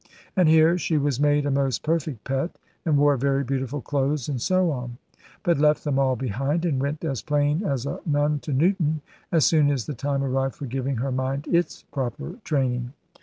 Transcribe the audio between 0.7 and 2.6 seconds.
she was made a most perfect pet,